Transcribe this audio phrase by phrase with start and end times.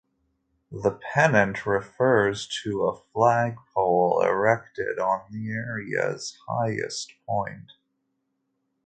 [0.71, 7.73] The "Pennant" refers to a flag pole erected on the area's highest point.